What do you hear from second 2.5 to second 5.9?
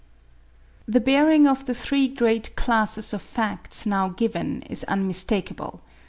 classes of facts now given is unmistakeable.